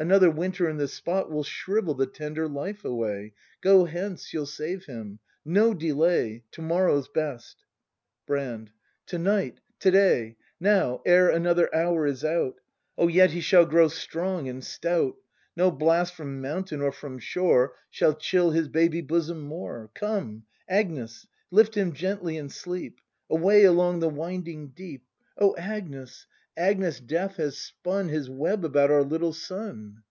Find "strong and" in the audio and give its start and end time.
13.88-14.62